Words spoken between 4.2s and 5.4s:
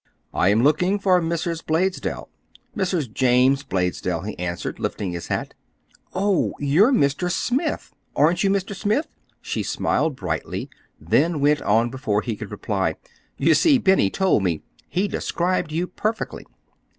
he answered, lifting his